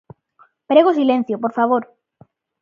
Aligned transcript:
Prego 0.71 0.95
silencio, 0.99 1.35
por 1.43 1.51
favor. 1.57 1.83